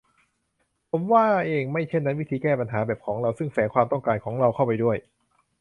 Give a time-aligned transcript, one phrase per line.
[0.91, 4.97] ผมว่าเอง: ไม่เช่นนั้น 'วิธีแก้ปัญหาแบบของเรา-ซึ่งแฝงความต้องการของเราเข้าไปด้วย